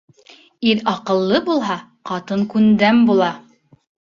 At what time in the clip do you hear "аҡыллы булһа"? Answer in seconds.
0.91-1.77